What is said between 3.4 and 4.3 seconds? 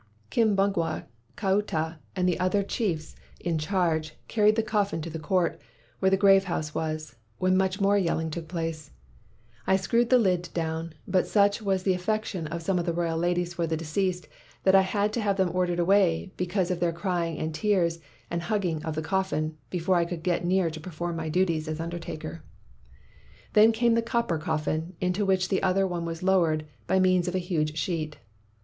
187 WHITE MAN OF WORK in charge,